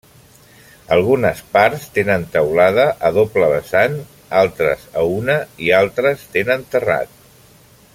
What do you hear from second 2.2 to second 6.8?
teulada a doble vessant, altres a una i altres tenen